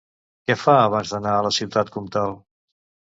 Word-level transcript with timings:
Què 0.47 0.53
fa 0.61 0.77
abans 0.85 1.13
d'anar 1.15 1.35
a 1.41 1.45
la 1.49 1.53
ciutat 1.59 1.93
comtal? 1.99 2.35